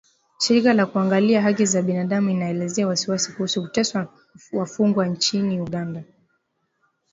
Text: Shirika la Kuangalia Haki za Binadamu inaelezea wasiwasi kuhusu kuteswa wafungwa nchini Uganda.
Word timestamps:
Shirika 0.39 0.73
la 0.73 0.85
Kuangalia 0.85 1.41
Haki 1.41 1.65
za 1.65 1.81
Binadamu 1.81 2.29
inaelezea 2.29 2.87
wasiwasi 2.87 3.31
kuhusu 3.31 3.61
kuteswa 3.61 4.13
wafungwa 4.53 5.07
nchini 5.07 5.61
Uganda. 5.61 6.03